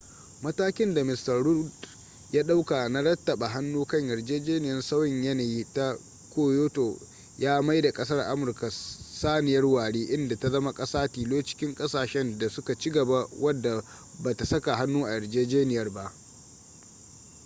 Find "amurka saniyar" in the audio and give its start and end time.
8.19-9.65